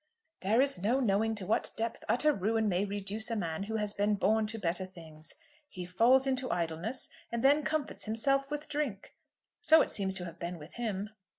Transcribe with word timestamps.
"There 0.41 0.61
is 0.61 0.81
no 0.81 0.99
knowing 0.99 1.35
to 1.35 1.45
what 1.45 1.69
depth 1.77 2.03
utter 2.09 2.33
ruin 2.33 2.67
may 2.67 2.85
reduce 2.85 3.29
a 3.29 3.35
man 3.35 3.61
who 3.61 3.75
has 3.75 3.93
been 3.93 4.15
born 4.15 4.47
to 4.47 4.57
better 4.57 4.83
things. 4.87 5.35
He 5.69 5.85
falls 5.85 6.25
into 6.25 6.49
idleness, 6.49 7.07
and 7.31 7.43
then 7.43 7.61
comforts 7.61 8.05
himself 8.05 8.49
with 8.49 8.67
drink. 8.67 9.13
So 9.59 9.83
it 9.83 9.91
seems 9.91 10.15
to 10.15 10.25
have 10.25 10.39
been 10.39 10.57
with 10.57 10.73
him." 10.73 11.11